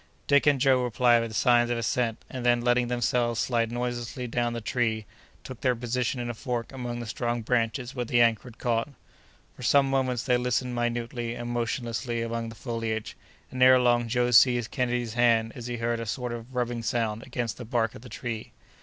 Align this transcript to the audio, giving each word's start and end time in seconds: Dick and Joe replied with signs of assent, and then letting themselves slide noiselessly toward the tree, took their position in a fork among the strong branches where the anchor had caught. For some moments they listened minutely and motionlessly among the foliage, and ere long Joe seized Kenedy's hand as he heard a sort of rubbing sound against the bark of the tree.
Dick 0.25 0.47
and 0.47 0.59
Joe 0.59 0.83
replied 0.83 1.21
with 1.21 1.35
signs 1.35 1.69
of 1.69 1.77
assent, 1.77 2.25
and 2.27 2.43
then 2.43 2.61
letting 2.61 2.87
themselves 2.87 3.39
slide 3.39 3.71
noiselessly 3.71 4.27
toward 4.27 4.55
the 4.55 4.59
tree, 4.59 5.05
took 5.43 5.61
their 5.61 5.75
position 5.75 6.19
in 6.19 6.27
a 6.27 6.33
fork 6.33 6.71
among 6.71 6.99
the 6.99 7.05
strong 7.05 7.43
branches 7.43 7.93
where 7.93 8.03
the 8.03 8.19
anchor 8.19 8.45
had 8.45 8.57
caught. 8.57 8.89
For 9.55 9.61
some 9.61 9.87
moments 9.87 10.23
they 10.23 10.37
listened 10.37 10.73
minutely 10.73 11.35
and 11.35 11.51
motionlessly 11.51 12.23
among 12.23 12.49
the 12.49 12.55
foliage, 12.55 13.15
and 13.51 13.61
ere 13.61 13.79
long 13.79 14.07
Joe 14.07 14.31
seized 14.31 14.71
Kenedy's 14.71 15.13
hand 15.13 15.51
as 15.53 15.67
he 15.67 15.77
heard 15.77 15.99
a 15.99 16.07
sort 16.07 16.33
of 16.33 16.55
rubbing 16.55 16.81
sound 16.81 17.21
against 17.21 17.57
the 17.57 17.63
bark 17.65 17.93
of 17.93 18.01
the 18.01 18.09
tree. 18.09 18.53